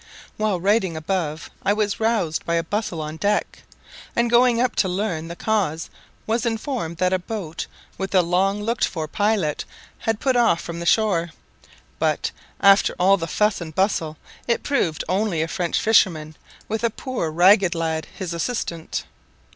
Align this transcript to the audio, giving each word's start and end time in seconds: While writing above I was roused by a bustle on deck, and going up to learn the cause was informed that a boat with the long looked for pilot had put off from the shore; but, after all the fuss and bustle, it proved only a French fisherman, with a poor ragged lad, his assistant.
While 0.35 0.59
writing 0.59 0.97
above 0.97 1.51
I 1.63 1.73
was 1.73 1.99
roused 1.99 2.43
by 2.43 2.55
a 2.55 2.63
bustle 2.63 3.03
on 3.03 3.17
deck, 3.17 3.61
and 4.15 4.31
going 4.31 4.59
up 4.59 4.75
to 4.77 4.87
learn 4.89 5.27
the 5.27 5.35
cause 5.35 5.91
was 6.25 6.43
informed 6.43 6.97
that 6.97 7.13
a 7.13 7.19
boat 7.19 7.67
with 7.99 8.09
the 8.09 8.23
long 8.23 8.63
looked 8.63 8.83
for 8.83 9.07
pilot 9.07 9.63
had 9.99 10.19
put 10.19 10.35
off 10.35 10.59
from 10.59 10.79
the 10.79 10.87
shore; 10.87 11.29
but, 11.99 12.31
after 12.61 12.95
all 12.97 13.15
the 13.17 13.27
fuss 13.27 13.61
and 13.61 13.75
bustle, 13.75 14.17
it 14.47 14.63
proved 14.63 15.03
only 15.07 15.43
a 15.43 15.47
French 15.47 15.79
fisherman, 15.79 16.35
with 16.67 16.83
a 16.83 16.89
poor 16.89 17.29
ragged 17.29 17.75
lad, 17.75 18.07
his 18.11 18.33
assistant. 18.33 19.03